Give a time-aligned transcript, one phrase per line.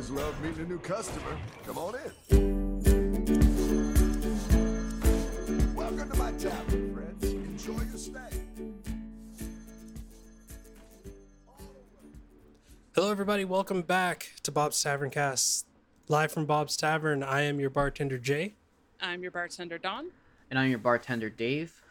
[0.00, 1.36] always love meeting a new customer.
[1.66, 2.00] Come on in.
[5.74, 7.24] Welcome to my tavern, friends.
[7.24, 8.18] Enjoy your stay.
[12.94, 13.44] Hello, everybody.
[13.44, 15.66] Welcome back to Bob's Tavern Cast.
[16.08, 18.54] Live from Bob's Tavern, I am your bartender, Jay.
[19.02, 20.10] I'm your bartender, Don.
[20.48, 21.82] And I'm your bartender, Dave.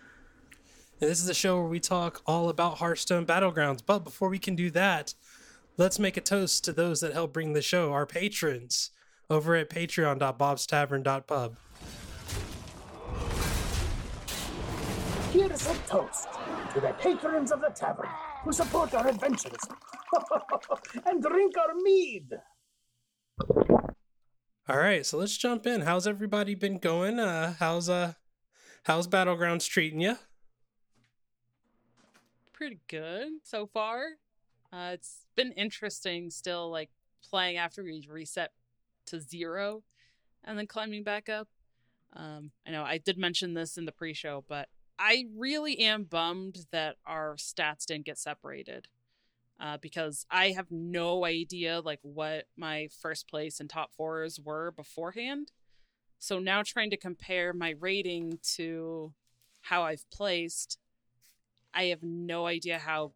[0.99, 3.81] And this is a show where we talk all about Hearthstone Battlegrounds.
[3.85, 5.13] But before we can do that,
[5.79, 8.91] let's make a toast to those that help bring the show, our patrons,
[9.29, 11.55] over at patreon.bobstavern.pub.
[15.31, 16.27] Here is a toast
[16.73, 18.09] to the patrons of the tavern
[18.43, 19.61] who support our adventures
[21.05, 22.29] and drink our mead.
[24.67, 25.81] All right, so let's jump in.
[25.81, 27.19] How's everybody been going?
[27.19, 28.13] Uh, how's uh,
[28.83, 30.17] how's Battlegrounds treating you?
[32.53, 34.01] Pretty good so far.
[34.71, 36.89] Uh, it's been interesting still, like
[37.27, 38.51] playing after we reset
[39.07, 39.83] to zero
[40.43, 41.47] and then climbing back up.
[42.13, 46.03] Um, I know I did mention this in the pre show, but I really am
[46.03, 48.87] bummed that our stats didn't get separated.
[49.61, 54.71] Uh, because I have no idea like what my first place and top fours were
[54.71, 55.51] beforehand.
[56.17, 59.13] So now trying to compare my rating to
[59.61, 60.77] how I've placed,
[61.73, 63.11] I have no idea how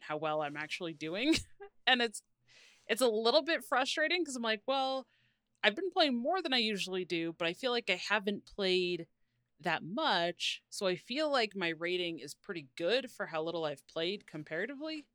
[0.00, 1.34] how well I'm actually doing.
[1.86, 2.22] and it's
[2.86, 5.06] it's a little bit frustrating because I'm like, well,
[5.62, 9.06] I've been playing more than I usually do, but I feel like I haven't played
[9.60, 10.62] that much.
[10.70, 15.06] So I feel like my rating is pretty good for how little I've played comparatively.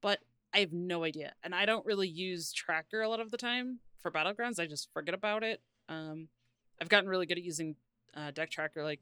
[0.00, 0.20] But
[0.52, 1.34] I have no idea.
[1.44, 4.58] And I don't really use tracker a lot of the time for battlegrounds.
[4.58, 5.60] I just forget about it.
[5.88, 6.28] Um,
[6.80, 7.76] I've gotten really good at using
[8.14, 9.00] uh, deck tracker like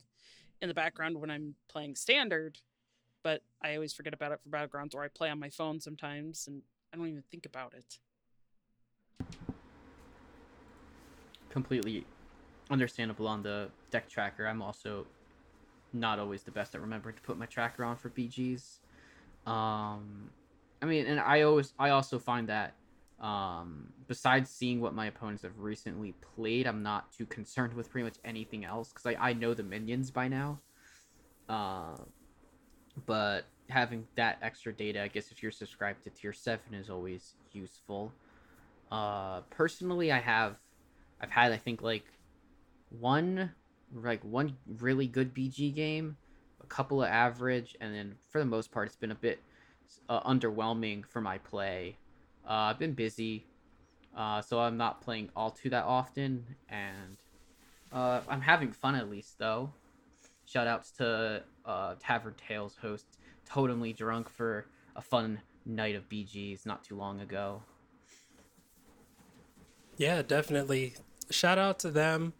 [0.60, 2.58] in the background when I'm playing standard,
[3.22, 6.46] but I always forget about it for battlegrounds or I play on my phone sometimes
[6.46, 7.98] and I don't even think about it.
[11.50, 12.06] Completely
[12.70, 14.46] understandable on the deck tracker.
[14.46, 15.06] I'm also
[15.92, 18.78] not always the best at remembering to put my tracker on for BGs.
[19.46, 20.30] Um,
[20.82, 22.74] I mean, and I always, I also find that
[23.20, 28.04] um, besides seeing what my opponents have recently played, I'm not too concerned with pretty
[28.04, 30.60] much anything else because I, I know the minions by now.
[31.48, 31.96] Uh,
[33.06, 37.34] but having that extra data, I guess if you're subscribed to tier seven, is always
[37.52, 38.12] useful.
[38.90, 40.56] Uh, personally, I have,
[41.20, 42.04] I've had I think like
[42.90, 43.52] one
[43.94, 46.16] like one really good BG game,
[46.62, 49.40] a couple of average, and then for the most part, it's been a bit
[50.08, 51.96] uh, underwhelming for my play.
[52.48, 53.44] Uh, I've been busy,
[54.16, 57.16] uh, so I'm not playing all too that often, and
[57.92, 59.72] uh, I'm having fun at least though.
[60.48, 64.64] Shout outs to uh, Tavern Tales host, totally drunk for
[64.96, 67.62] a fun night of BGs not too long ago.
[69.98, 70.94] Yeah, definitely.
[71.28, 72.32] Shout out to them.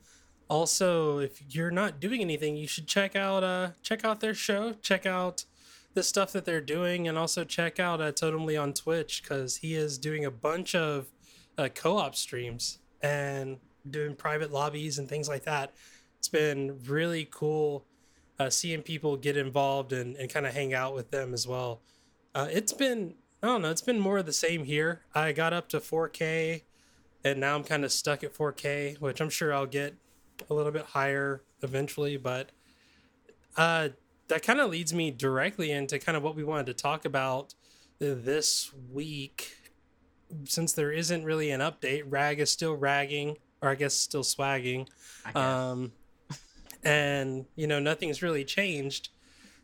[0.48, 4.72] Also, if you're not doing anything, you should check out uh check out their show,
[4.80, 5.44] check out
[5.92, 9.74] the stuff that they're doing, and also check out uh, Totemly on Twitch because he
[9.74, 11.08] is doing a bunch of
[11.58, 13.58] uh, co-op streams and
[13.90, 15.74] doing private lobbies and things like that.
[16.18, 17.84] It's been really cool
[18.38, 21.80] uh, seeing people get involved and, and kind of hang out with them as well.
[22.34, 25.02] Uh, it's been I don't know, it's been more of the same here.
[25.14, 26.62] I got up to 4K
[27.24, 29.94] and now I'm kind of stuck at 4K, which I'm sure I'll get
[30.50, 32.50] a little bit higher eventually, but
[33.56, 33.90] uh,
[34.28, 37.54] that kind of leads me directly into kind of what we wanted to talk about
[37.98, 39.56] this week.
[40.44, 44.88] Since there isn't really an update, Rag is still ragging, or I guess still swagging.
[45.34, 45.92] Um,
[46.82, 49.10] and, you know, nothing's really changed.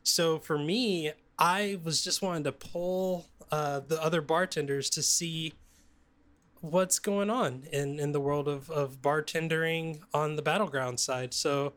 [0.03, 5.55] So for me, I was just wanting to pull uh, the other bartenders to see
[6.61, 11.35] what's going on in in the world of of bartendering on the battleground side.
[11.35, 11.75] So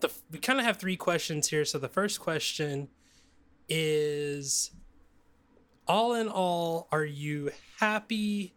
[0.00, 1.64] the we kind of have three questions here.
[1.64, 2.88] So the first question
[3.68, 4.70] is
[5.86, 7.50] all in all are you
[7.80, 8.54] happy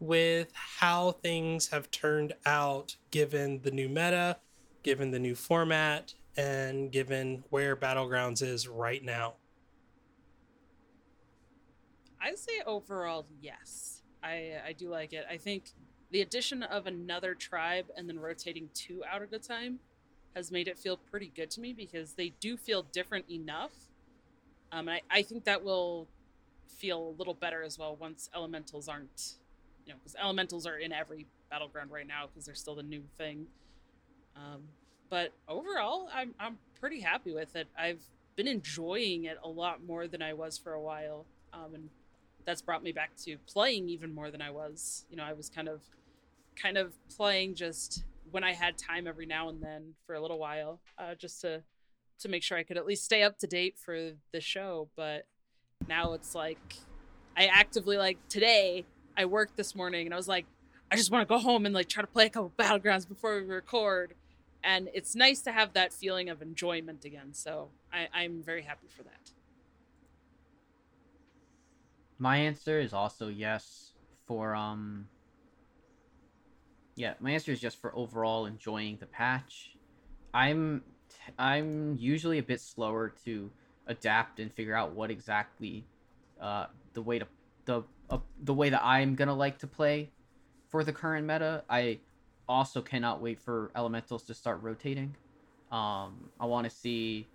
[0.00, 4.36] with how things have turned out given the new meta,
[4.88, 9.34] given the new format and given where battlegrounds is right now?
[12.18, 14.00] I'd say overall, yes.
[14.22, 15.26] I I do like it.
[15.30, 15.72] I think
[16.10, 19.78] the addition of another tribe and then rotating two out at a time
[20.34, 23.72] has made it feel pretty good to me because they do feel different enough.
[24.72, 26.08] Um, I, I think that will
[26.66, 29.34] feel a little better as well once elementals aren't,
[29.84, 33.02] you know, because elementals are in every battleground right now because they're still the new
[33.18, 33.48] thing.
[34.34, 34.62] Um,
[35.10, 37.68] but overall, I'm I'm pretty happy with it.
[37.78, 38.02] I've
[38.36, 41.88] been enjoying it a lot more than I was for a while, um, and
[42.44, 45.04] that's brought me back to playing even more than I was.
[45.10, 45.80] You know, I was kind of
[46.60, 50.38] kind of playing just when I had time every now and then for a little
[50.38, 51.62] while, uh, just to
[52.20, 54.88] to make sure I could at least stay up to date for the show.
[54.96, 55.26] But
[55.88, 56.76] now it's like
[57.36, 58.84] I actively like today
[59.16, 60.46] I worked this morning and I was like,
[60.90, 63.36] I just want to go home and like try to play a couple battlegrounds before
[63.36, 64.14] we record.
[64.62, 67.32] And it's nice to have that feeling of enjoyment again.
[67.32, 69.30] So I, I'm very happy for that.
[72.18, 73.92] My answer is also yes
[74.26, 75.08] for um
[76.96, 79.76] Yeah, my answer is just for overall enjoying the patch.
[80.34, 80.82] I'm
[81.38, 83.50] I'm usually a bit slower to
[83.86, 85.86] adapt and figure out what exactly
[86.40, 87.26] uh the way to
[87.66, 90.10] the uh, the way that I'm to like to play
[90.68, 91.64] for the current meta.
[91.70, 92.00] I
[92.48, 95.14] also cannot wait for elementals to start rotating.
[95.70, 97.26] Um I want to see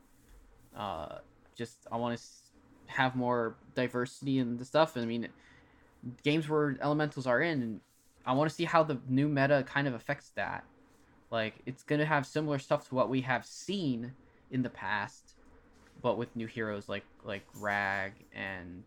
[0.76, 1.18] uh
[1.56, 2.24] just I want to
[2.88, 4.98] have more diversity in the stuff.
[4.98, 5.28] I mean,
[6.24, 7.82] games where elementals are in,
[8.26, 10.64] I want to see how the new meta kind of affects that.
[11.32, 14.14] Like, it's gonna have similar stuff to what we have seen
[14.52, 15.34] in the past,
[16.02, 18.84] but with new heroes like like Rag and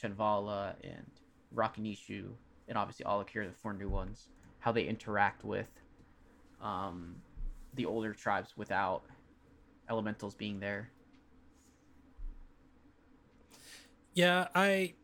[0.00, 1.10] Chenvaala and
[1.54, 2.26] Rakanishu,
[2.68, 4.28] and obviously all Al'Akir, the four new ones,
[4.60, 5.68] how they interact with
[6.62, 7.16] um,
[7.74, 9.02] the older tribes without
[9.88, 10.90] elementals being there.
[14.14, 14.94] Yeah, I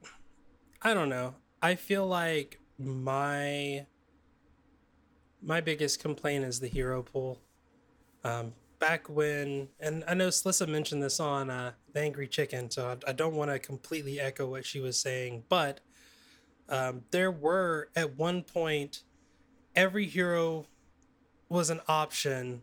[0.83, 1.35] I don't know.
[1.63, 3.87] I feel like my
[5.41, 7.41] my biggest complaint is the hero pool.
[8.25, 12.89] Um, back when, and I know Slissa mentioned this on uh, the Angry Chicken, so
[12.89, 15.81] I, I don't want to completely echo what she was saying, but
[16.69, 19.03] um, there were at one point
[19.77, 20.67] every hero
[21.49, 22.63] was an option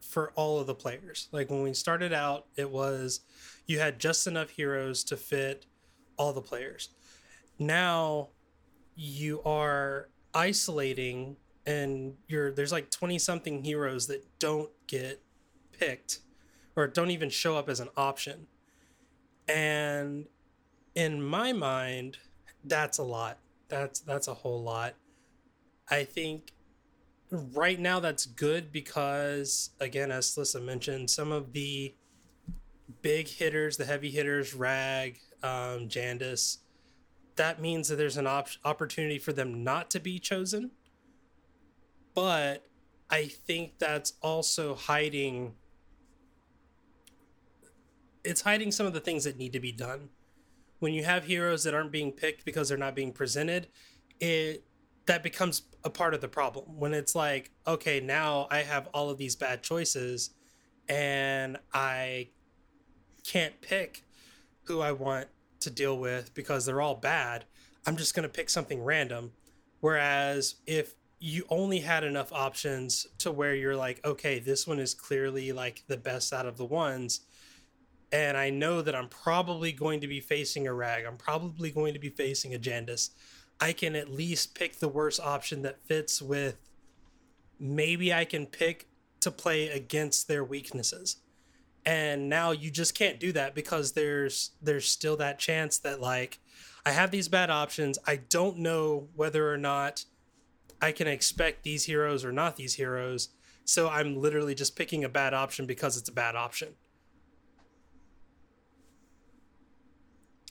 [0.00, 1.28] for all of the players.
[1.32, 3.20] Like when we started out, it was
[3.66, 5.66] you had just enough heroes to fit
[6.16, 6.90] all the players.
[7.58, 8.28] Now
[8.94, 11.36] you are isolating
[11.66, 15.20] and you're there's like 20 something heroes that don't get
[15.72, 16.20] picked
[16.76, 18.46] or don't even show up as an option.
[19.48, 20.26] And
[20.94, 22.18] in my mind,
[22.64, 23.38] that's a lot.
[23.68, 24.94] That's that's a whole lot.
[25.88, 26.52] I think
[27.30, 31.94] right now that's good because again as Slissa mentioned, some of the
[33.02, 36.58] big hitters, the heavy hitters, Rag, um, Jandice,
[37.36, 40.70] that means that there's an op- opportunity for them not to be chosen.
[42.14, 42.66] But
[43.10, 45.54] I think that's also hiding.
[48.24, 50.08] It's hiding some of the things that need to be done.
[50.78, 53.68] When you have heroes that aren't being picked because they're not being presented,
[54.18, 54.64] it
[55.06, 56.64] that becomes a part of the problem.
[56.78, 60.30] When it's like, okay, now I have all of these bad choices,
[60.88, 62.28] and I
[63.24, 64.04] can't pick
[64.64, 65.28] who I want
[65.60, 67.44] to deal with because they're all bad.
[67.86, 69.32] I'm just going to pick something random.
[69.80, 74.94] Whereas if you only had enough options to where you're like, okay, this one is
[74.94, 77.20] clearly like the best out of the ones.
[78.12, 81.04] And I know that I'm probably going to be facing a rag.
[81.04, 83.10] I'm probably going to be facing a Jandice.
[83.60, 86.56] I can at least pick the worst option that fits with
[87.58, 88.86] maybe I can pick
[89.20, 91.16] to play against their weaknesses
[91.86, 96.40] and now you just can't do that because there's there's still that chance that like
[96.84, 97.98] I have these bad options.
[98.06, 100.04] I don't know whether or not
[100.82, 103.30] I can expect these heroes or not these heroes.
[103.64, 106.74] So I'm literally just picking a bad option because it's a bad option.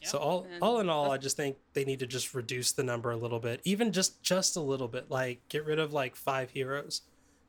[0.05, 3.11] So all all in all, I just think they need to just reduce the number
[3.11, 5.09] a little bit, even just just a little bit.
[5.09, 7.01] Like get rid of like five heroes,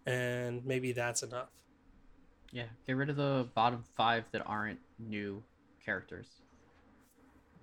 [0.07, 1.51] and maybe that's enough.
[2.53, 5.43] Yeah, get rid of the bottom five that aren't new
[5.85, 6.27] characters.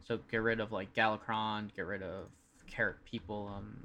[0.07, 2.25] So get rid of like Galakrond, get rid of
[2.67, 3.51] carrot people.
[3.55, 3.75] Um,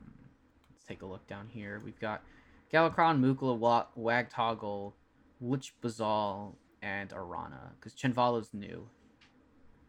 [0.70, 1.80] let's take a look down here.
[1.84, 2.22] We've got
[2.72, 4.92] Galakrond, Mukla, Wa- Wagtoggle,
[5.40, 7.70] Witch Bazal, and Aranna.
[7.78, 8.88] Because Chenvaala's new.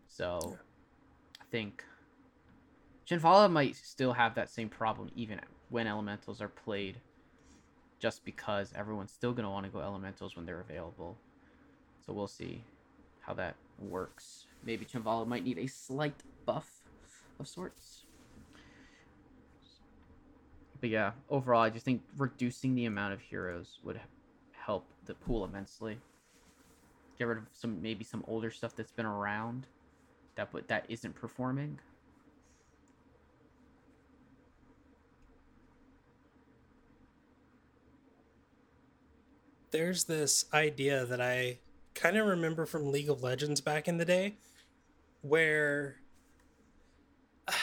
[0.08, 0.69] So I
[1.52, 1.84] think
[3.10, 5.40] Chenvaala might still have that same problem even
[5.70, 6.98] when elementals are played
[8.00, 11.18] just because everyone's still going to want to go elementals when they're available.
[12.06, 12.64] So we'll see
[13.22, 14.46] how that works.
[14.64, 16.70] Maybe Chenvaala might need a slight buff
[17.40, 18.04] of sorts.
[20.80, 24.00] But yeah, overall, I just think reducing the amount of heroes would
[24.54, 26.00] help the pool immensely.
[27.18, 29.66] Get rid of some maybe some older stuff that's been around
[30.40, 31.80] that but that isn't performing.
[39.72, 41.60] there's this idea that I
[41.94, 44.36] kind of remember from League of Legends back in the day
[45.22, 45.98] where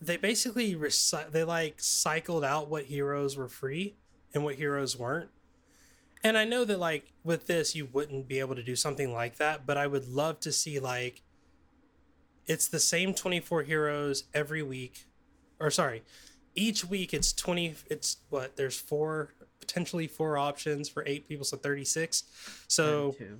[0.00, 3.96] they basically recy- they like cycled out what heroes were free
[4.34, 5.30] and what heroes weren't.
[6.24, 9.36] And I know that like with this you wouldn't be able to do something like
[9.36, 11.22] that, but I would love to see like
[12.48, 15.06] it's the same 24 heroes every week
[15.60, 16.02] or sorry,
[16.54, 21.56] each week it's 20 it's what there's four potentially four options for 8 people so
[21.56, 22.24] 36.
[22.68, 23.38] So 32.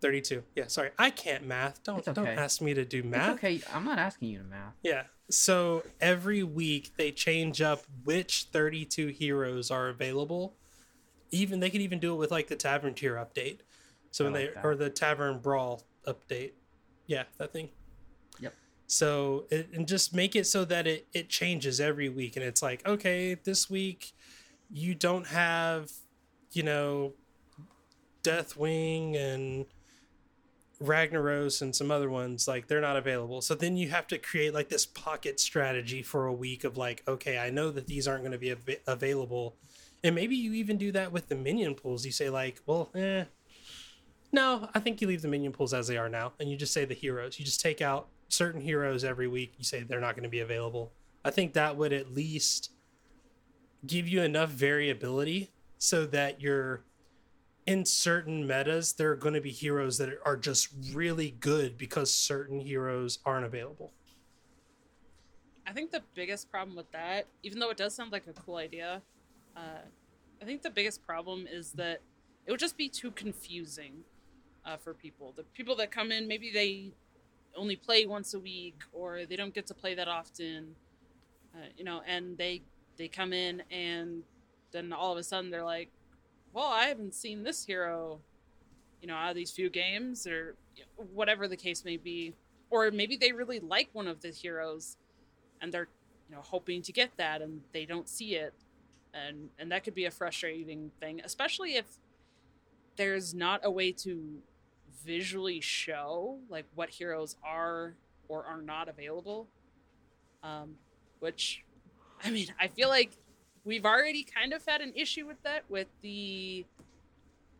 [0.00, 0.42] 32.
[0.54, 0.90] Yeah, sorry.
[0.98, 1.82] I can't math.
[1.82, 3.34] Don't It's don't ask me to do It's math.
[3.36, 3.60] okay.
[3.74, 4.74] I'm not asking you to math.
[4.82, 5.04] Yeah.
[5.30, 10.54] So every week they change up which 32 heroes are available.
[11.30, 13.60] Even they can even do it with like the tavern tier update.
[14.10, 14.64] So I when like they that.
[14.64, 16.52] or the tavern brawl update.
[17.06, 17.70] Yeah, that thing.
[18.86, 22.62] So it, and just make it so that it it changes every week and it's
[22.62, 24.12] like, okay, this week
[24.70, 25.90] you don't have,
[26.52, 27.12] you know,
[28.22, 29.66] Deathwing and
[30.82, 33.40] Ragnaros and some other ones like they're not available.
[33.40, 37.02] So then you have to create like this pocket strategy for a week of like,
[37.06, 39.56] okay, I know that these aren't going to be av- available,
[40.02, 42.04] and maybe you even do that with the minion pools.
[42.04, 43.24] You say like, well, eh,
[44.32, 46.72] no, I think you leave the minion pools as they are now, and you just
[46.72, 47.38] say the heroes.
[47.38, 49.54] You just take out certain heroes every week.
[49.58, 50.92] You say they're not going to be available.
[51.24, 52.70] I think that would at least
[53.86, 56.84] give you enough variability so that you're
[57.66, 62.12] in certain metas there are going to be heroes that are just really good because
[62.12, 63.90] certain heroes aren't available
[65.66, 68.56] I think the biggest problem with that, even though it does sound like a cool
[68.56, 69.00] idea,
[69.56, 69.80] uh,
[70.40, 72.00] I think the biggest problem is that
[72.46, 74.04] it would just be too confusing
[74.66, 75.32] uh, for people.
[75.36, 76.92] The people that come in, maybe they
[77.56, 80.74] only play once a week or they don't get to play that often,
[81.54, 82.62] uh, you know, and they
[82.96, 84.22] they come in and
[84.72, 85.90] then all of a sudden they're like,
[86.52, 88.20] "Well, I haven't seen this hero,
[89.00, 90.56] you know, out of these few games or
[91.12, 92.34] whatever the case may be."
[92.70, 94.96] Or maybe they really like one of the heroes
[95.60, 95.88] and they're
[96.28, 98.54] you know hoping to get that and they don't see it
[99.12, 101.86] and and that could be a frustrating thing especially if
[102.96, 104.38] there's not a way to
[105.04, 107.94] visually show like what heroes are
[108.28, 109.46] or are not available
[110.42, 110.74] um
[111.20, 111.62] which
[112.24, 113.12] i mean i feel like
[113.64, 116.64] we've already kind of had an issue with that with the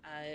[0.04, 0.34] uh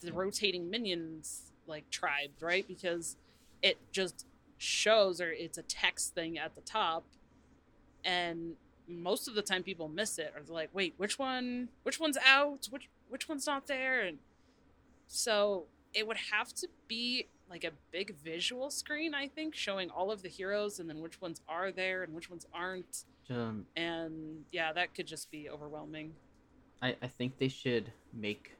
[0.00, 2.66] the rotating minions like tribes right?
[2.66, 3.16] Because
[3.62, 4.26] it just
[4.58, 7.04] shows or it's a text thing at the top
[8.04, 8.54] and
[8.88, 12.18] most of the time people miss it or they're like wait which one which one's
[12.26, 12.66] out?
[12.70, 14.00] Which which one's not there?
[14.00, 14.18] And
[15.06, 20.10] so it would have to be like a big visual screen i think showing all
[20.10, 24.44] of the heroes and then which ones are there and which ones aren't Um, and
[24.52, 26.12] yeah that could just be overwhelming
[26.82, 28.56] I, I think they should make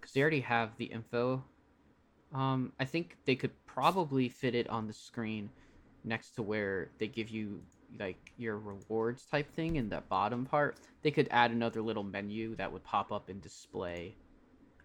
[0.00, 1.42] because they already have the info.
[2.32, 5.48] Um, I think they could probably fit it on the screen
[6.04, 7.62] next to where they give you
[7.98, 10.76] like your rewards type thing in the bottom part.
[11.02, 14.14] They could add another little menu that would pop up and display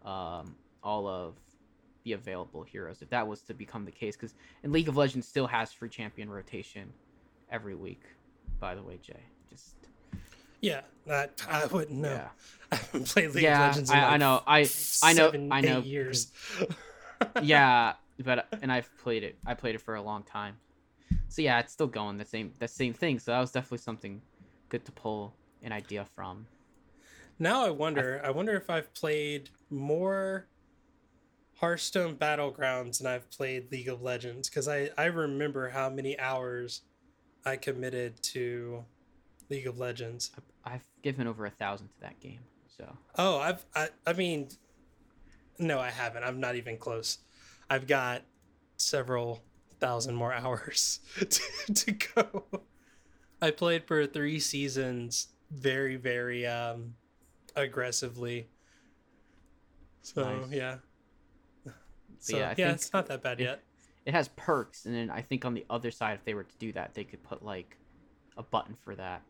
[0.05, 1.33] um, all of
[2.03, 4.15] the available heroes if that was to become the case.
[4.15, 6.91] Because in League of Legends still has free champion rotation
[7.51, 8.01] every week.
[8.59, 9.75] By the way, Jay, just
[10.61, 12.27] yeah that i wouldn't know yeah.
[12.73, 14.43] i haven't played league Yeah, of legends in I- I know.
[14.45, 14.69] I-
[15.03, 16.33] I know- I know, years
[17.41, 19.37] yeah, but and I've played it.
[19.45, 20.57] I played it for a long time.
[21.29, 23.19] So yeah, it's still going the same the same thing.
[23.19, 24.21] So that was definitely something
[24.69, 26.45] good to pull an idea from.
[27.39, 30.45] now i wonder i wonder if i've played more
[31.59, 36.81] hearthstone battlegrounds and i've played league of legends because i i remember how many hours
[37.45, 38.83] i committed to
[39.49, 40.31] league of legends
[40.65, 42.41] I've given over a thousand to that game.
[42.67, 44.49] So Oh, I've I, I mean
[45.57, 46.23] no, I haven't.
[46.23, 47.17] I'm not even close.
[47.69, 48.21] I've got
[48.77, 49.41] several
[49.79, 52.45] thousand more hours to, to go.
[53.41, 56.93] I played for 3 seasons very very um
[57.55, 58.49] aggressively.
[60.03, 60.51] So, Nice.
[60.51, 60.75] yeah.
[62.19, 63.63] So, yeah, yeah, I think it's not that bad it- yet.
[64.05, 66.57] it has perks, and then I think on the other side, if they were to
[66.57, 67.77] do that, they could put like
[68.37, 69.21] a button for that.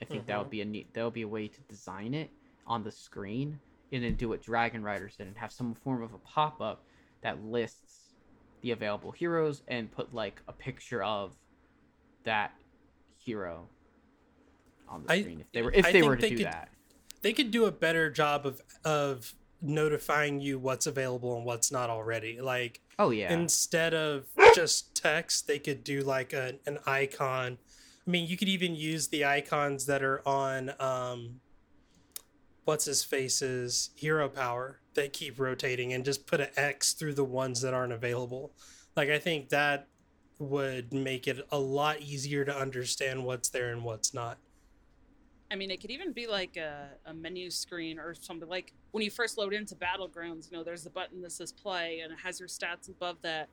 [0.00, 0.50] I think that would Mhm.
[0.50, 0.92] be a neat.
[0.94, 2.30] That would be a way to design it
[2.66, 3.60] on the screen,
[3.92, 6.84] and then do what Dragon Riders did, and have some form of a pop up
[7.22, 8.14] that lists
[8.60, 11.36] the available heroes and put like a picture of
[12.24, 12.52] that
[13.18, 13.68] hero
[14.88, 15.40] on the I- screen.
[15.40, 16.68] If they were, if I they were to they do could- that,
[17.22, 21.90] they could do a better job of of notifying you what's available and what's not
[21.90, 22.40] already.
[22.40, 27.58] Like oh yeah, instead of just text they could do like a, an icon
[28.06, 31.40] i mean you could even use the icons that are on um
[32.64, 37.24] what's his face's hero power that keep rotating and just put an x through the
[37.24, 38.50] ones that aren't available
[38.96, 39.88] like i think that
[40.38, 44.38] would make it a lot easier to understand what's there and what's not.
[45.50, 49.04] I mean, it could even be like a, a menu screen or something like when
[49.04, 52.18] you first load into Battlegrounds, you know, there's a button that says play and it
[52.22, 53.48] has your stats above that.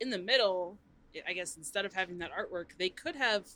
[0.00, 0.78] In the middle,
[1.26, 3.46] I guess instead of having that artwork, they could have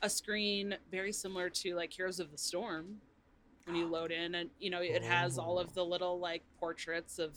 [0.00, 2.96] a screen very similar to like Heroes of the Storm
[3.64, 7.18] when you load in and you know it has all of the little like portraits
[7.18, 7.36] of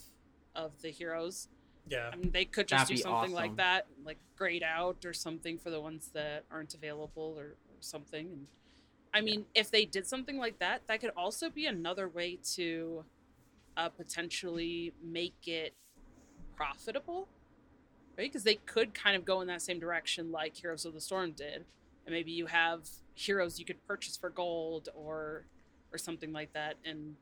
[0.55, 1.50] of the heroes
[1.89, 2.10] Yeah.
[2.13, 3.33] I mean, they could just That'd do something awesome.
[3.33, 7.57] like that, like grayed out or something for the ones that aren't available or, or
[7.79, 8.27] something.
[8.31, 8.48] And
[9.13, 13.03] I mean, if they did something like that, that could also be another way to
[13.75, 15.74] uh, potentially make it
[16.56, 17.27] profitable,
[18.18, 18.32] right?
[18.32, 21.32] Because they could kind of go in that same direction like Heroes of the Storm
[21.32, 21.65] did,
[22.06, 25.46] and maybe you have heroes you could purchase for gold or
[25.94, 27.15] or something like that, and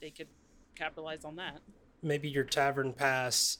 [0.00, 0.28] they could
[0.76, 1.58] capitalize on that.
[2.02, 3.58] maybe your tavern pass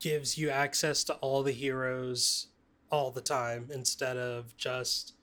[0.00, 2.48] gives you access to all the heroes
[2.90, 5.14] all the time instead of just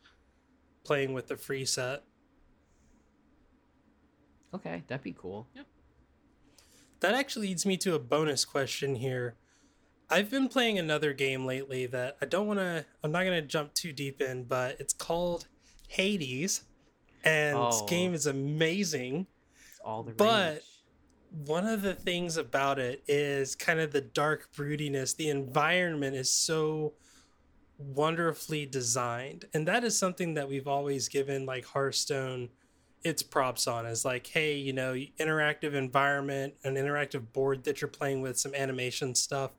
[0.86, 2.04] playing with the free set.
[4.54, 5.48] Okay, that'd be cool.
[7.02, 9.36] That actually leads me to a bonus question here.
[10.10, 13.48] I've been playing another game lately that I don't want to, I'm not going to
[13.48, 15.48] jump too deep in, but it's called
[15.90, 16.64] Hades.
[17.24, 17.86] And this Oh.
[17.88, 19.28] game is amazing.
[19.72, 20.62] It's all the But- rage.
[21.48, 25.16] one of the things about it is kind of the dark broodiness.
[25.16, 26.94] The environment is so
[27.78, 29.46] wonderfully designed.
[29.54, 32.50] And that is something that we've always given like Hearthstone
[33.06, 37.88] its props on is like, hey, you know, interactive environment, an interactive board that you're
[37.88, 39.52] playing with, some animation stuff.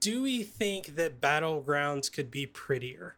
[0.00, 3.16] Do we think that Battlegrounds could be prettier?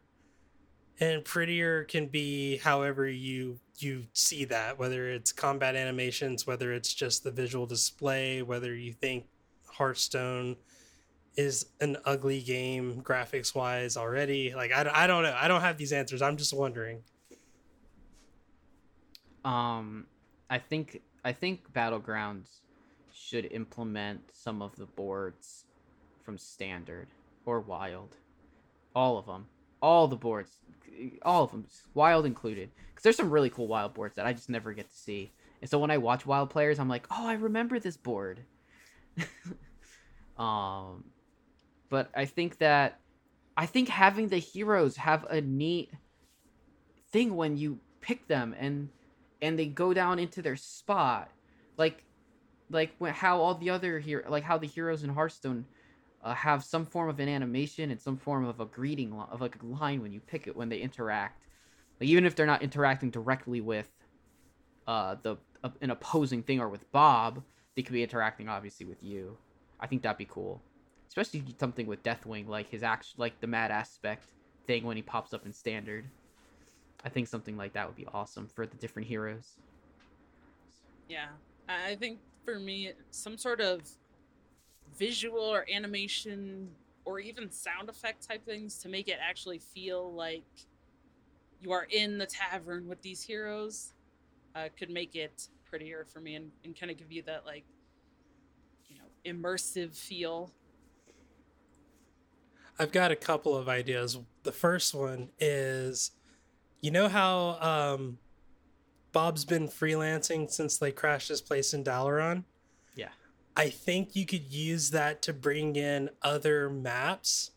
[0.99, 6.93] And prettier can be however you you see that, whether it's combat animations, whether it's
[6.93, 9.25] just the visual display, whether you think
[9.65, 10.55] Hearthstone
[11.35, 14.53] is an ugly game graphics wise already.
[14.55, 15.35] Like I, I don't know.
[15.39, 16.21] I don't have these answers.
[16.21, 17.03] I'm just wondering.
[19.43, 20.05] Um,
[20.49, 22.61] I think I think Battlegrounds
[23.13, 25.65] should implement some of the boards
[26.23, 27.07] from Standard
[27.45, 28.17] or Wild,
[28.95, 29.47] all of them,
[29.81, 30.51] all the boards,
[31.23, 32.69] all of them, Wild included.
[32.89, 35.31] Because there's some really cool Wild boards that I just never get to see.
[35.61, 38.41] And so when I watch Wild players, I'm like, oh, I remember this board.
[40.37, 41.03] um,
[41.93, 42.99] but I think that
[43.55, 45.91] I think having the heroes have a neat
[47.11, 48.89] thing when you pick them and
[49.43, 51.29] and they go down into their spot.
[51.77, 52.03] Like
[52.71, 55.65] like when, how all the other here like how the heroes in hearthstone
[56.23, 59.61] uh, have some form of an animation and some form of a greeting of like
[59.61, 61.45] a line when you pick it when they interact.
[62.01, 63.91] Like even if they're not interacting directly with
[64.87, 67.43] uh the uh, an opposing thing or with bob
[67.75, 69.37] they could be interacting obviously with you.
[69.79, 70.63] I think that'd be cool
[71.15, 74.25] especially something with deathwing like his act like the mad aspect
[74.65, 76.05] thing when he pops up in standard
[77.03, 79.57] I think something like that would be awesome for the different heroes.
[81.09, 81.27] Yeah,
[81.67, 83.81] I think for me, some sort of
[84.97, 86.69] visual or animation
[87.03, 90.45] or even sound effect type things to make it actually feel like
[91.61, 93.93] you are in the tavern with these heroes
[94.55, 97.65] uh, could make it prettier for me and, and kind of give you that like
[98.87, 100.51] you know immersive feel
[102.79, 104.17] I've got a couple of ideas.
[104.43, 106.11] The first one is
[106.81, 108.17] you know how um,
[109.13, 112.43] Bob's been freelancing since they crashed his place in Dalaran?
[112.95, 113.09] Yeah.
[113.55, 117.51] I think you could use that to bring in other maps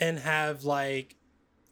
[0.00, 1.16] and have like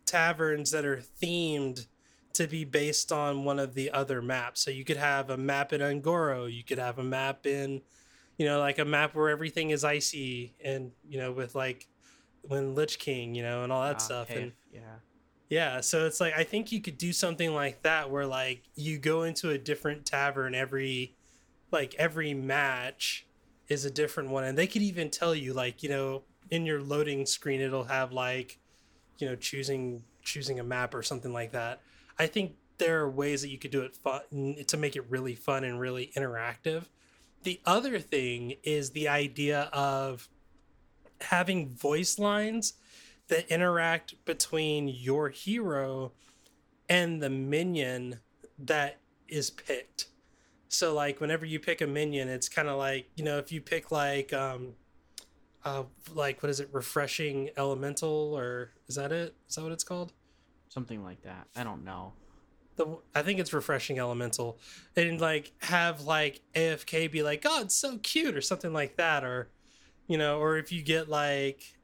[0.06, 1.86] taverns that are themed
[2.34, 4.60] to be based on one of the other maps.
[4.60, 7.80] So you could have a map in Un'Goro, you could have a map in,
[8.38, 11.88] you know, like a map where everything is icy and, you know, with like
[12.42, 14.28] when Lich King, you know, and all that Ah, stuff.
[14.28, 14.80] Cave, And yeah.
[15.48, 18.98] yeah, so it's like I think you could do something like that where like you
[18.98, 21.16] go into a different tavern every
[21.70, 23.26] like every match
[23.68, 26.82] is a different one and they could even tell you like, you know, in your
[26.82, 28.58] loading screen it'll have like
[29.18, 31.80] you know choosing choosing a map or something like that.
[32.18, 35.34] I think there are ways that you could do it fun to make it really
[35.34, 36.84] fun and really interactive.
[37.44, 40.28] The other thing is the idea of
[41.22, 42.74] having voice lines
[43.28, 46.12] that interact between your hero
[46.88, 48.20] and the minion
[48.58, 50.08] that is picked.
[50.68, 53.60] So like whenever you pick a minion, it's kind of like, you know, if you
[53.60, 54.74] pick like um
[55.64, 59.34] uh like what is it, refreshing elemental or is that it?
[59.48, 60.12] Is that what it's called?
[60.68, 61.46] Something like that.
[61.54, 62.12] I don't know.
[62.76, 64.58] the I think it's refreshing elemental
[64.96, 69.24] and like have like AFK be like, oh, it's so cute" or something like that
[69.24, 69.48] or
[70.12, 71.74] you know, or if you get like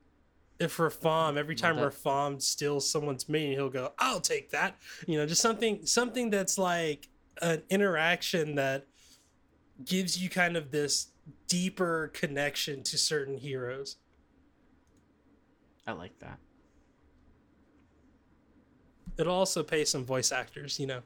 [0.58, 1.94] if Rafaam every time that.
[1.94, 6.58] Rafaam steals someone's minion, he'll go, "I'll take that." You know, just something something that's
[6.58, 7.08] like
[7.40, 8.86] an interaction that
[9.82, 11.06] gives you kind of this
[11.46, 13.96] deeper connection to certain heroes.
[15.86, 16.38] I like that.
[19.16, 21.00] It'll also pay some voice actors, you know.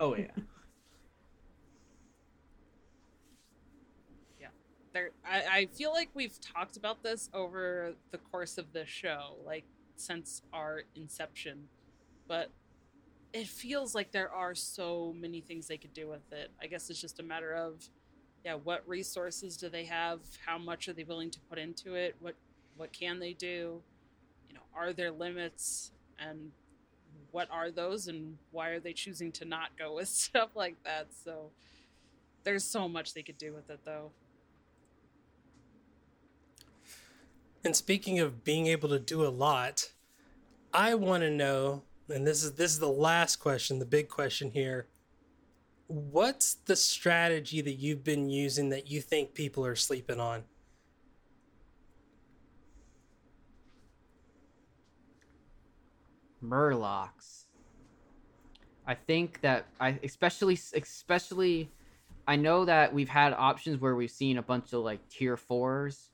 [0.00, 0.32] Oh yeah.
[4.94, 9.36] There I, I feel like we've talked about this over the course of this show
[9.44, 9.64] like
[9.96, 11.68] since our inception
[12.26, 12.50] but
[13.34, 16.52] it feels like there are so many things they could do with it.
[16.62, 17.84] I guess it's just a matter of
[18.44, 20.20] yeah what resources do they have?
[20.46, 22.14] How much are they willing to put into it?
[22.20, 22.36] What
[22.76, 23.82] what can they do?
[24.48, 25.90] You know are there limits?
[26.18, 26.52] And
[27.32, 28.06] what are those?
[28.06, 31.08] And why are they choosing to not go with stuff like that?
[31.24, 31.50] So
[32.44, 34.12] there's so much they could do with it though
[37.64, 39.90] And speaking of being able to do a lot,
[40.72, 44.50] I want to know, and this is this is the last question, the big question
[44.50, 44.86] here.
[45.86, 50.44] What's the strategy that you've been using that you think people are sleeping on?
[56.42, 57.44] Murlocs.
[58.86, 61.70] I think that I especially especially
[62.28, 66.10] I know that we've had options where we've seen a bunch of like tier fours,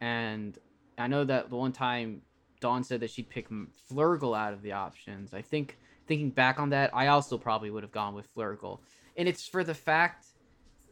[0.00, 0.58] and
[0.98, 2.22] I know that the one time
[2.60, 5.32] Dawn said that she'd pick Flurgl out of the options.
[5.32, 8.80] I think thinking back on that, I also probably would have gone with Flurgl,
[9.16, 10.26] and it's for the fact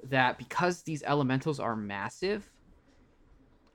[0.05, 2.51] that because these elementals are massive,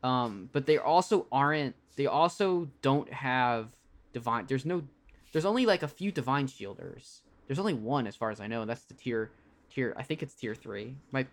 [0.04, 1.76] um, but they also aren't.
[1.96, 3.70] They also don't have
[4.14, 4.46] divine.
[4.48, 4.84] There's no.
[5.32, 7.22] There's only like a few divine shielders.
[7.48, 8.62] There's only one as far as I know.
[8.62, 9.32] And that's the tier.
[9.74, 9.94] Tier.
[9.98, 10.96] I think it's tier three.
[11.12, 11.26] My,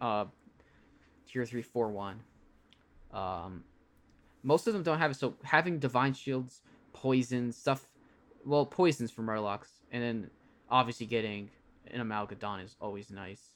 [0.00, 0.26] uh,
[1.30, 2.20] tier three four one.
[3.12, 3.64] Um,
[4.42, 5.14] most of them don't have it.
[5.14, 7.88] So having divine shields, poison stuff.
[8.44, 10.30] Well, poisons for Murlocs, and then
[10.70, 11.50] obviously getting
[11.90, 13.52] an Amalgadon is always nice.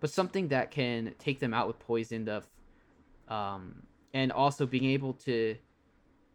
[0.00, 2.42] But something that can take them out with poison, the,
[3.32, 5.56] um, and also being able to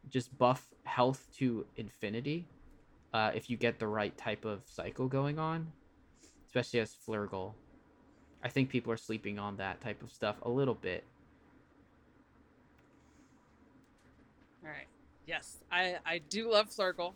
[0.09, 2.47] just buff health to infinity
[3.13, 5.71] uh, if you get the right type of cycle going on,
[6.45, 7.53] especially as Flurgl.
[8.43, 11.03] I think people are sleeping on that type of stuff a little bit.
[14.63, 14.87] All right.
[15.27, 17.13] Yes, I I do love Flurgl,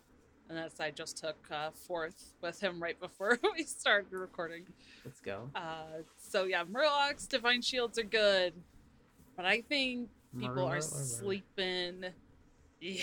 [0.48, 4.64] and that's I just took uh, fourth with him right before we started recording.
[5.04, 5.50] Let's go.
[5.54, 8.54] Uh, so yeah, Murlocs, Divine Shields are good,
[9.36, 12.04] but I think people are sleeping.
[12.80, 13.02] Yeah,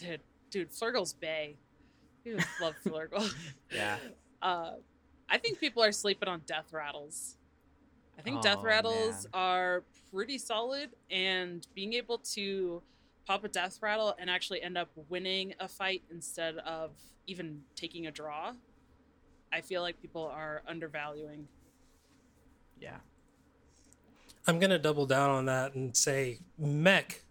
[0.00, 0.20] dude,
[0.50, 1.56] dude, Flurgl's Bay.
[2.24, 3.32] You love Flurgl.
[3.72, 3.96] Yeah.
[4.40, 4.72] Uh,
[5.28, 7.36] I think people are sleeping on Death Rattles.
[8.18, 9.30] I think Death Oh, Rattles man.
[9.34, 12.82] are pretty solid, and being able to
[13.26, 16.90] pop a Death Rattle and actually end up winning a fight instead of
[17.26, 18.52] even taking a draw,
[19.52, 21.48] I feel like people are undervaluing.
[22.80, 22.98] Yeah.
[24.46, 27.22] I'm gonna double down on that and say mech.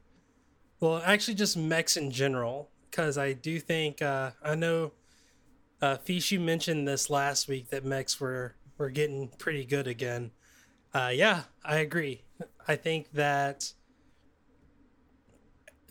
[0.79, 4.91] Well, actually, just mechs in general, because I do think uh, I know.
[5.82, 10.32] Uh, Fish, you mentioned this last week that mechs were were getting pretty good again.
[10.93, 12.23] Uh, yeah, I agree.
[12.67, 13.73] I think that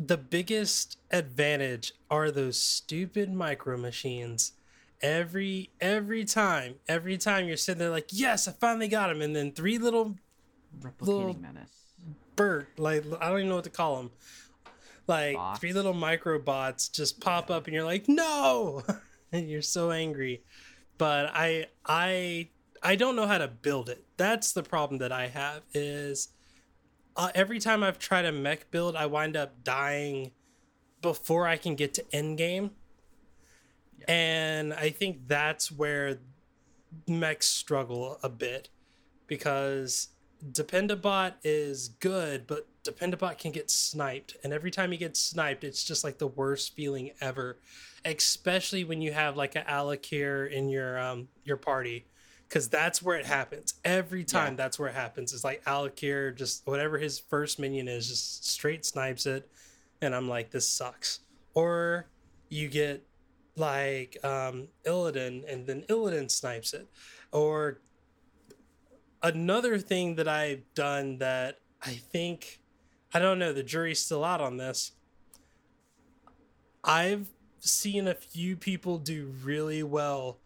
[0.06, 4.52] the biggest advantage are those stupid micro machines.
[5.00, 9.34] Every every time, every time you're sitting there like, yes, I finally got him, and
[9.34, 10.16] then three little
[10.80, 11.68] Replicating Little- menace.
[12.34, 14.10] Bert, like I don't even know what to call them.
[15.06, 15.60] Like Bots.
[15.60, 18.82] three little micro bots just pop up and you're like, "No!"
[19.32, 20.42] and you're so angry.
[20.96, 22.48] But I I
[22.82, 24.02] I don't know how to build it.
[24.16, 26.28] That's the problem that I have is
[27.16, 30.32] uh, every time I've tried a mech build, I wind up dying
[31.00, 32.70] before I can get to end game.
[34.08, 36.18] And I think that's where
[37.06, 38.68] mechs struggle a bit
[39.26, 40.08] because
[40.50, 45.84] Dependabot is good, but Dependabot can get sniped, and every time he gets sniped, it's
[45.84, 47.58] just like the worst feeling ever.
[48.04, 52.06] Especially when you have like a Al'Akir in your um your party,
[52.52, 53.72] because that's where it happens.
[53.82, 54.56] Every time, Yeah.
[54.56, 55.32] that's where it happens.
[55.32, 59.50] It's like Al'Akir, just whatever his first minion is, just straight snipes it,
[60.02, 61.20] and I'm like, this sucks.
[61.54, 62.10] Or
[62.50, 63.06] you get
[63.56, 66.88] like um Illidan, and then Illidan snipes it,
[67.30, 67.80] or
[69.22, 72.60] another thing that I've done that I think
[73.14, 74.92] I don't know, the jury's still out on this.
[76.84, 80.36] I've seen a few people do really well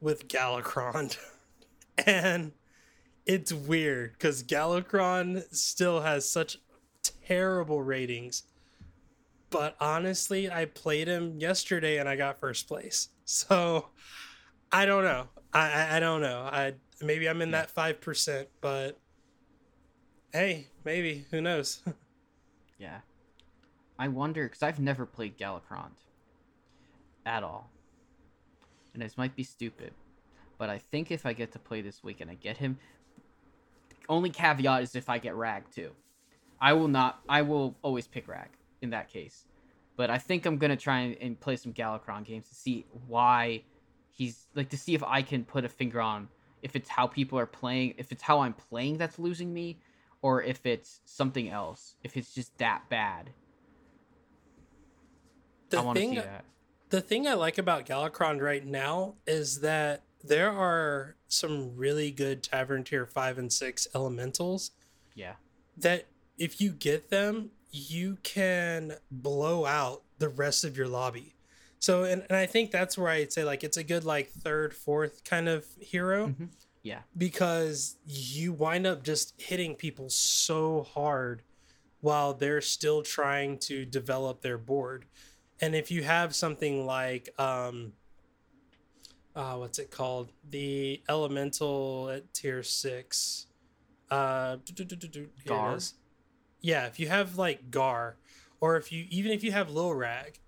[0.00, 1.18] with Galakrond.
[2.06, 2.52] and
[3.24, 6.58] it's weird because Galakrond still has such
[7.26, 8.42] terrible ratings.
[9.50, 13.08] but honestly, I played him yesterday and I got first place.
[13.28, 13.88] So
[14.70, 15.26] I don't know.
[15.52, 16.42] I I, I don't know.
[16.42, 19.00] I maybe I'm in that five percent, but
[20.32, 21.80] hey, maybe who knows?
[22.78, 23.00] Yeah.
[23.98, 25.96] I wonder because I've never played Galakrond
[27.24, 27.70] at all,
[28.96, 29.92] and this might be stupid,
[30.58, 32.78] but I think if I get to play this week and I get him,
[34.08, 35.90] only caveat is if I get Rag too.
[36.60, 37.20] I will not.
[37.28, 38.48] I will always pick Rag
[38.80, 39.44] in that case,
[39.96, 43.62] but I think I'm gonna try and, and play some Galakrond games to see why
[44.10, 46.28] he's like to see if I can put a finger on
[46.62, 49.78] if it's how people are playing, if it's how I'm playing that's losing me,
[50.22, 51.94] or if it's something else.
[52.02, 53.30] If it's just that bad,
[55.68, 56.44] The I want to see that.
[56.90, 62.42] The thing I like about Galakrond right now is that there are some really good
[62.42, 64.70] Tavern Tier 5 and 6 elementals
[65.14, 65.34] Yeah,
[65.76, 66.06] that
[66.38, 71.34] if you get them, you can blow out the rest of your lobby.
[71.78, 74.74] So, and, and I think that's where I'd say like it's a good like third,
[74.74, 76.48] fourth kind of hero Mhm.
[76.82, 81.42] yeah, because you wind up just hitting people so hard
[82.00, 85.06] while they're still trying to develop their board.
[85.60, 87.92] And if you have something like um
[89.34, 90.32] uh what's it called?
[90.48, 93.46] The elemental at tier 6
[94.10, 94.56] uh
[95.46, 95.78] Garr?
[96.60, 98.16] Yeah, if you have like Garr
[98.60, 100.38] or if you even if you have Lil Rag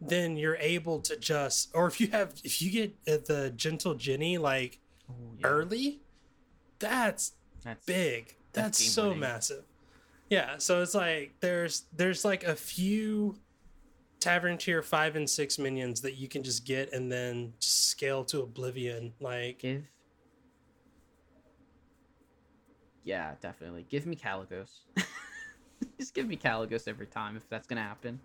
[0.00, 3.94] then you're able to just or if you have if you get uh, the gentle
[3.94, 4.78] Djinni like
[5.10, 5.46] Ooh, yeah.
[5.46, 6.00] early,
[6.78, 7.32] that's
[7.64, 8.36] That's big.
[8.52, 9.20] That's That's, so winning.
[9.20, 9.64] massive.
[10.30, 13.36] Yeah, so it's like there's there's like a few
[14.20, 18.42] tavern tier five and six minions that you can just get and then scale to
[18.42, 19.12] oblivion.
[19.20, 19.84] Like Give.
[23.04, 23.86] Yeah, definitely.
[23.88, 24.80] Give me Kalecgos.
[25.98, 28.20] Just give me Kalecgos every time if that's gonna happen.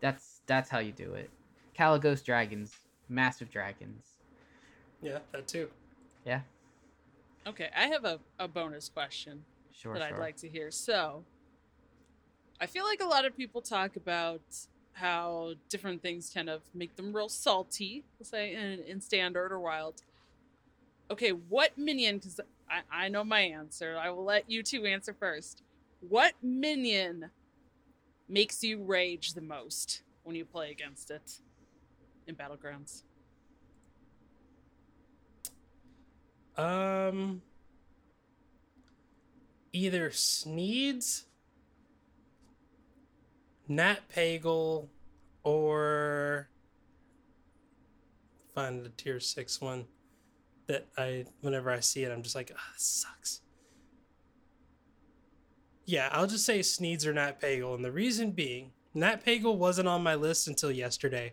[0.00, 1.30] That's that's how you do it.
[1.76, 2.72] Kalecgos dragons,
[3.08, 4.04] massive dragons.
[5.00, 5.68] yeah, that too.
[6.24, 6.42] Yeah,
[7.46, 10.16] Okay, I have a, a bonus question sure, that sure.
[10.16, 10.70] I'd like to hear.
[10.70, 11.24] So,
[12.60, 14.42] I feel like a lot of people talk about
[14.92, 19.60] how different things kind of make them real salty, let's say in, in standard or
[19.60, 20.02] wild.
[21.10, 22.18] Okay, what minion?
[22.18, 23.96] Because I, I know my answer.
[23.98, 25.62] I will let you two answer first.
[26.08, 27.30] What minion
[28.28, 31.40] makes you rage the most when you play against it
[32.26, 33.02] in battlegrounds?
[36.56, 37.42] Um,
[39.72, 41.24] either Sneeds,
[43.76, 44.88] Nat Pagle,
[45.44, 46.50] or
[48.54, 49.86] find the tier six one
[50.66, 53.40] that I whenever I see it, I'm just like, ah, this sucks.
[55.86, 59.88] Yeah, I'll just say Sneeds or Nat Pagle, and the reason being, Nat Pagle wasn't
[59.88, 61.32] on my list until yesterday.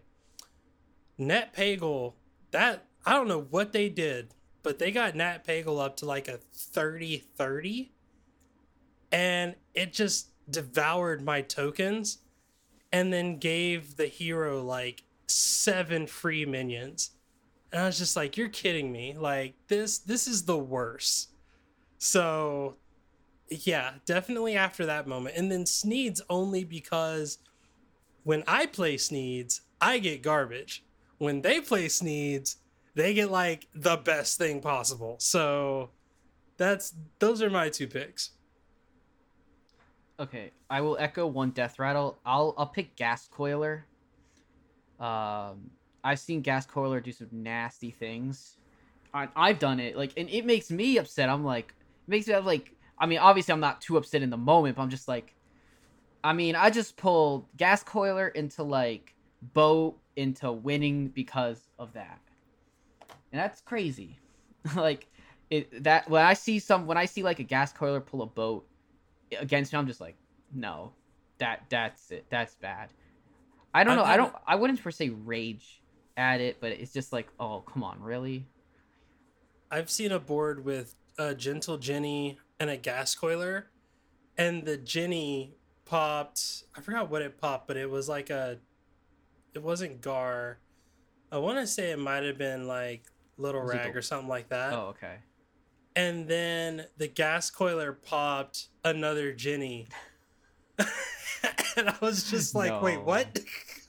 [1.18, 2.14] Nat Pagle,
[2.52, 6.30] that I don't know what they did, but they got Nat Pagle up to like
[6.30, 7.92] a 30 30,
[9.12, 12.20] and it just devoured my tokens
[12.92, 17.12] and then gave the hero like seven free minions.
[17.72, 19.16] And I was just like, you're kidding me.
[19.18, 21.30] Like this this is the worst.
[21.98, 22.78] So
[23.50, 25.36] yeah, definitely after that moment.
[25.36, 27.40] And then Sneeds only because
[28.24, 30.84] when I play Sneeds, I get garbage.
[31.18, 32.56] When they play Sneeds,
[32.96, 35.16] they get like the best thing possible.
[35.20, 35.92] So
[36.58, 38.32] that's those are my two picks.
[40.20, 42.20] Okay, I will echo one death rattle.
[42.26, 43.84] I'll I'll pick Ghastcoiler.
[45.00, 45.72] Um,
[46.04, 48.58] I've seen Ghastcoiler do some nasty things.
[49.14, 51.30] I, I've done it, like, and it makes me upset.
[51.30, 54.30] I'm like, it makes me have like, I mean, obviously I'm not too upset in
[54.30, 55.34] the moment, but I'm just like,
[56.22, 59.16] I mean, I just pulled Ghastcoiler into like
[59.54, 62.20] boat into winning because of that,
[63.32, 64.20] and that's crazy.
[64.76, 65.08] like,
[65.50, 68.66] it that when I see some when I see like a Ghastcoiler pull a boat
[69.38, 70.16] against me, I'm just like,
[70.54, 70.94] no,
[71.38, 72.26] that that's it.
[72.30, 72.90] That's bad.
[73.74, 74.04] I don't know.
[74.04, 74.34] I had don't.
[74.48, 75.82] I wouldn't per se rage
[76.18, 78.46] at it, but it's just like, oh, come on, really?
[79.72, 83.66] I've seen a board with a gentle Djinni and a Ghastcoiler,
[84.38, 85.52] and the Djinni
[85.86, 86.64] popped.
[86.76, 88.58] I forgot what it popped, but it was like a.
[89.54, 90.60] It wasn't Garr.
[91.32, 93.04] I want to say it might have been like
[93.38, 94.74] Little Rag or something like that.
[94.74, 95.18] Oh, okay.
[96.00, 99.88] And then the Ghastcoiler popped another Djinni.
[100.80, 103.38] and I was just like, wait, what?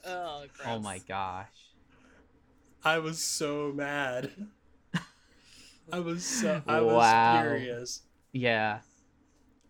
[0.05, 0.45] Oh.
[0.67, 1.47] Oh my gosh.
[2.85, 4.33] I was so mad.
[5.93, 7.43] I was so I was Wow.
[7.43, 8.03] furious.
[8.33, 8.81] Yeah.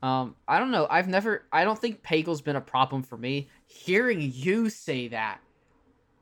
[0.02, 0.86] Um, I don't know.
[0.88, 1.44] I've never.
[1.52, 3.50] I don't think Pagle's been a problem for me.
[3.66, 5.40] Hearing you say that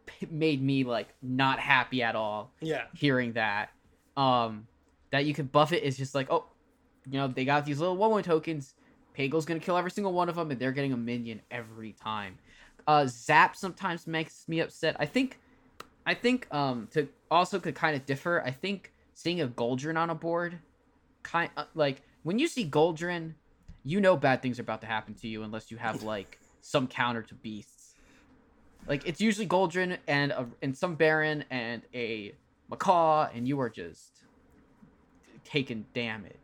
[0.06, 2.50] p- made me like not happy at all.
[2.60, 2.84] Yeah.
[2.94, 3.70] Hearing that,
[4.16, 4.66] um,
[5.10, 6.44] that you can buff it is just like, oh,
[7.10, 8.74] you know, they got these little one one tokens.
[9.14, 12.38] Pagle's gonna kill every single one of them, and they're getting a minion every time.
[12.86, 14.96] Uh, Zap sometimes makes me upset.
[14.98, 15.38] I think,
[16.06, 18.42] I think, um, to also could kind of differ.
[18.44, 20.58] I think seeing a Goldrinn on a board,
[21.22, 23.34] kind uh, like when you see Goldrinn,
[23.84, 26.86] you know bad things are about to happen to you unless you have like some
[26.86, 27.94] counter to beasts.
[28.86, 32.34] Like it's usually Goldrinn and a, and some Baron and a
[32.70, 34.17] Macaw, and you are just
[35.48, 36.34] taking damage.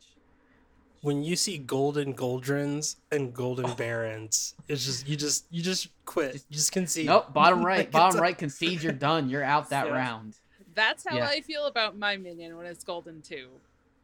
[1.02, 6.36] When you see golden Goldrinns and golden Barons, it's just you just you just quit.
[6.48, 7.06] You just concede.
[7.06, 8.38] Nope, bottom right, Like, bottom it's- right.
[8.38, 9.28] Concede, you're done.
[9.28, 9.92] You're out that Yeah.
[9.92, 10.36] round.
[10.74, 11.26] That's how Yeah.
[11.28, 13.48] I feel about my minion when it's golden too.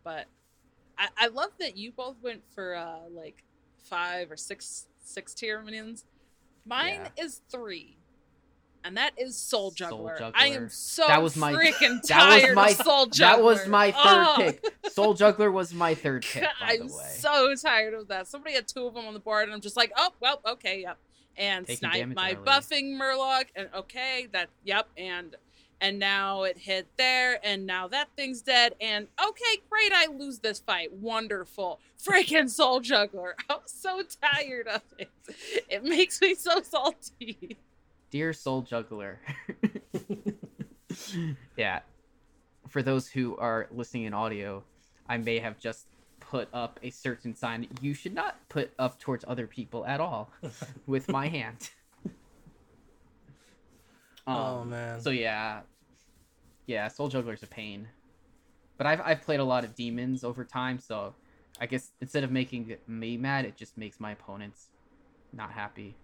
[0.05, 0.27] But
[0.99, 3.45] I, I love that you both went for uh like
[3.83, 6.05] five or six six tier minions.
[6.67, 7.97] Mine is three.
[8.83, 10.33] And that is Soul Soul Juggler.
[10.35, 13.37] I am so That was my- freaking that was tired my- of Soul Juggler.
[13.37, 14.64] That was my third Oh, pick.
[14.90, 17.09] Soul Juggler was my third pick, by I'm the way.
[17.16, 18.27] so tired of that.
[18.27, 20.81] Somebody had two of them on the board, and I'm just like, oh, well, okay,
[20.81, 20.97] yep.
[21.37, 22.45] And Taking snipe my early.
[22.47, 25.37] buffing Murloc, and okay, that, yep, and
[25.83, 30.40] and now it hit there, and now that thing's dead, and okay, great, I lose
[30.40, 30.93] this fight.
[30.93, 31.81] Wonderful.
[32.03, 33.35] Freaking Soul Juggler.
[33.49, 35.09] I'm so tired of it.
[35.71, 37.57] It makes me so salty.
[38.11, 39.20] Dear Soul Juggler.
[41.57, 41.81] yeah.
[42.68, 44.64] For those who are listening in audio,
[45.09, 45.87] I may have just
[46.20, 50.31] put up a certain sign you should not put up towards other people at all
[50.87, 51.70] with my hand.
[54.27, 55.01] Oh Um, man.
[55.01, 55.61] So yeah,
[56.66, 57.88] yeah, Soul Juggler's a pain.
[58.77, 61.14] But I've I've played a lot of demons over time, so
[61.61, 64.68] I guess instead of making me mad, it just makes my opponents
[65.33, 65.96] not happy.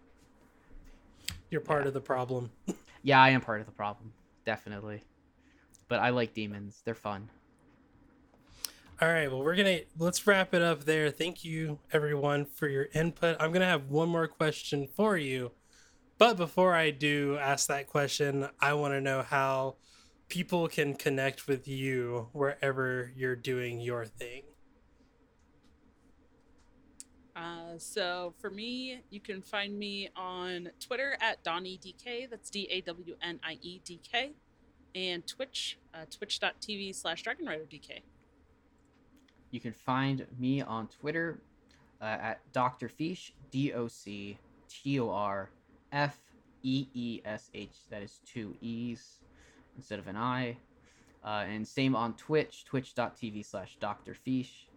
[1.57, 1.89] You're part yeah.
[1.89, 2.51] of the problem.
[3.03, 4.13] Yeah, I am part of the problem,
[4.45, 5.05] definitely.
[5.87, 7.31] But I like demons; they're fun.
[9.01, 11.13] All right, well, we're gonna let's wrap it up there.
[11.13, 13.37] Thank you, everyone, for your input.
[13.39, 15.53] I'm gonna have one more question for you,
[16.19, 19.77] but before I do ask that question, I want to know how
[20.29, 24.43] people can connect with you wherever you're doing your thing.
[27.37, 32.31] Uh, so for me, you can find me on Twitter at DawnieDK.
[32.31, 34.33] That's D A W N I E D K.
[34.95, 38.01] And Twitch, uh, twitch.tv slash DragonRiderDK.
[39.51, 41.39] You can find me on Twitter
[42.01, 42.89] uh, at Dr.
[42.89, 44.39] Feesh, D O C
[44.71, 45.51] T O R
[45.93, 46.19] F
[46.63, 47.77] E E S H.
[47.91, 49.21] That is two E's
[49.77, 50.57] instead of an I.
[51.23, 54.17] Uh, and same on Twitch, twitch.tv slash Dr.
[54.27, 54.69] Feesh.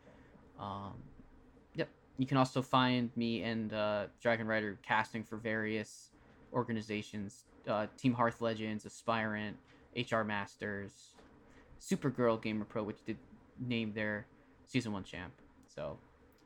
[0.59, 0.95] Um.
[2.19, 6.09] You can also find me and uh, Dragon Rider casting for various
[6.53, 9.55] organizations uh, Team Hearth Legends, Aspirant,
[9.95, 10.91] HR Masters,
[11.81, 13.17] Supergirl Gamer Pro, which did
[13.59, 14.25] name their
[14.67, 15.31] season one champ.
[15.73, 15.97] So,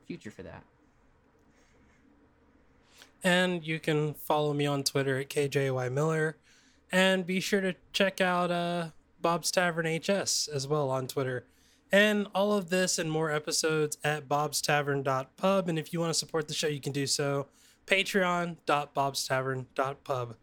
[0.05, 0.63] future for that.
[3.23, 6.37] And you can follow me on Twitter at KJY Miller.
[6.91, 8.89] And be sure to check out uh,
[9.21, 11.45] Bob's Tavern HS as well on Twitter.
[11.93, 15.69] And all of this and more episodes at bobstavern.pub.
[15.69, 17.47] And if you want to support the show, you can do so.
[17.85, 20.35] Patreon.bobstavern.pub.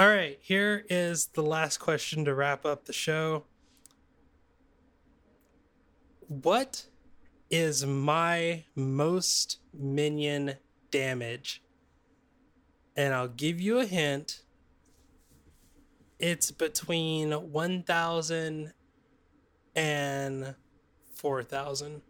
[0.00, 3.44] All right, here is the last question to wrap up the show.
[6.28, 6.86] What
[7.50, 10.54] is my most minion
[10.90, 11.62] damage?
[12.96, 14.42] and I'll give you a hint.
[16.18, 18.72] It's between 1,000
[19.74, 20.54] and
[21.22, 22.02] 4,000.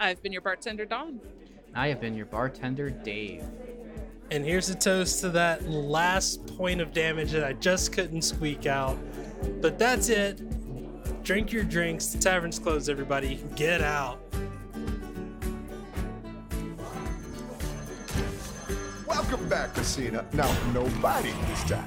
[0.00, 1.20] I've been your bartender, Dawn.
[1.74, 3.44] I have been your bartender, Dave.
[4.30, 8.64] And here's a toast to that last point of damage that I just couldn't squeak
[8.64, 8.96] out.
[9.60, 11.22] But that's it.
[11.22, 12.06] Drink your drinks.
[12.06, 13.42] The tavern's closed, everybody.
[13.56, 14.21] Get out.
[19.12, 20.24] Welcome back, Casina.
[20.32, 21.86] Now, nobody this time.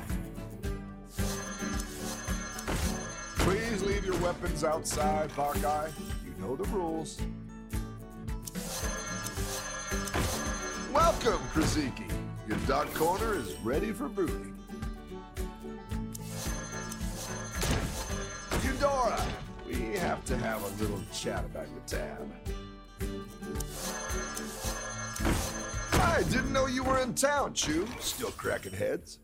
[3.38, 5.90] Please leave your weapons outside, Hawkeye.
[6.24, 7.20] You know the rules.
[10.94, 12.08] Welcome, Krasiki.
[12.48, 14.56] Your dark corner is ready for booting.
[18.62, 19.26] Eudora,
[19.66, 22.32] we have to have a little chat about your tab.
[26.06, 27.88] I didn't know you were in town, Chew.
[28.00, 29.20] Still cracking heads.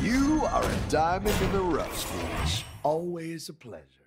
[0.00, 2.64] You are a diamond in the rough, Swedish.
[2.82, 4.01] Always a pleasure.